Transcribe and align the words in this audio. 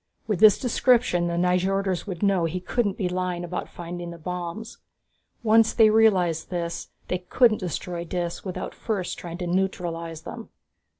With 0.25 0.39
this 0.39 0.57
description, 0.57 1.27
the 1.27 1.37
Nyjorders 1.37 2.07
would 2.07 2.23
know 2.23 2.45
he 2.45 2.59
couldn't 2.59 2.97
be 2.97 3.07
lying 3.07 3.43
about 3.43 3.69
finding 3.69 4.09
the 4.09 4.17
bombs. 4.17 4.79
Once 5.43 5.73
they 5.73 5.91
realized 5.91 6.49
this, 6.49 6.89
they 7.07 7.19
couldn't 7.19 7.59
destroy 7.59 8.03
Dis 8.03 8.43
without 8.43 8.73
first 8.73 9.19
trying 9.19 9.37
to 9.37 9.45
neutralize 9.45 10.23
them. 10.23 10.49